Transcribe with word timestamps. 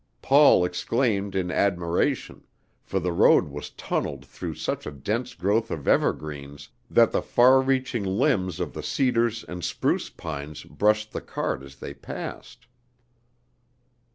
Paul 0.23 0.65
exclaimed 0.65 1.35
in 1.35 1.51
admiration, 1.51 2.47
for 2.83 2.99
the 2.99 3.11
road 3.11 3.49
was 3.49 3.69
tunneled 3.69 4.25
through 4.25 4.55
such 4.55 4.87
a 4.87 4.91
dense 4.91 5.35
growth 5.35 5.69
of 5.69 5.87
evergreens 5.87 6.69
that 6.89 7.11
the 7.11 7.21
far 7.21 7.61
reaching 7.61 8.03
limbs 8.03 8.59
of 8.59 8.73
the 8.73 8.81
cedars 8.81 9.43
and 9.47 9.63
spruce 9.63 10.09
pines 10.09 10.63
brushed 10.63 11.11
the 11.11 11.21
cart 11.21 11.61
as 11.61 11.75
they 11.75 11.93
passed. 11.93 12.65